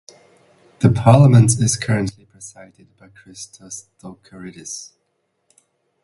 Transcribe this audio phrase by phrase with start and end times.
[0.79, 4.93] The Parliament is currently presided by Christos Doulkeridis.